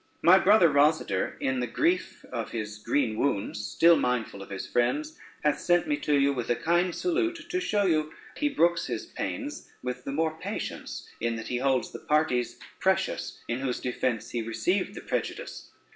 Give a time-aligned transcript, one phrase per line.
[0.23, 5.15] My brother Rosader, in the grief of his green wounds still mindful of his friends,
[5.43, 9.05] hath sent me to you with a kind salute, to show that he brooks his
[9.05, 14.31] pains with the more patience, in that he holds the parties precious in whose defence
[14.31, 15.69] he received the prejudice.